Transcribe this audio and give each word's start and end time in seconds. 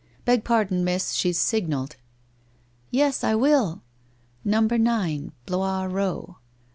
Beg 0.25 0.43
pardon, 0.43 0.83
Miss, 0.83 1.11
she's 1.13 1.37
signalled!' 1.37 1.95
'Yes, 2.89 3.23
I 3.23 3.35
will. 3.35 3.83
No. 4.43 4.61
9 4.61 5.31
Blois 5.45 5.83
Row! 5.85 6.37